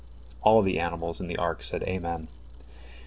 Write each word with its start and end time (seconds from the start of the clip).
"All 0.43 0.63
the 0.63 0.79
animals 0.79 1.19
in 1.19 1.27
the 1.27 1.37
ark 1.37 1.61
said 1.61 1.83
Amen. 1.83 2.27